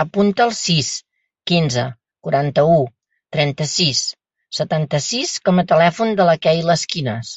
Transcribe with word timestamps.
Apunta 0.00 0.44
el 0.48 0.52
sis, 0.58 0.90
quinze, 1.50 1.82
quaranta-u, 2.26 2.76
trenta-sis, 3.36 4.02
setanta-sis 4.60 5.34
com 5.50 5.62
a 5.62 5.64
telèfon 5.72 6.14
de 6.22 6.28
la 6.30 6.36
Keyla 6.46 6.78
Esquinas. 6.82 7.32